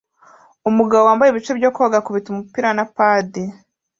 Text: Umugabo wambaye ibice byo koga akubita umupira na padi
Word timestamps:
Umugabo 0.69 1.03
wambaye 1.05 1.29
ibice 1.31 1.51
byo 1.59 1.69
koga 1.75 1.95
akubita 1.99 2.27
umupira 2.31 2.69
na 2.77 2.85
padi 2.95 3.43